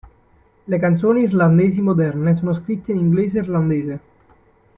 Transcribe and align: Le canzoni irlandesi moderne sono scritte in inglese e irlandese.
Le 0.65 0.79
canzoni 0.79 1.21
irlandesi 1.21 1.79
moderne 1.79 2.33
sono 2.33 2.53
scritte 2.53 2.91
in 2.91 2.97
inglese 2.97 3.37
e 3.37 3.41
irlandese. 3.41 3.99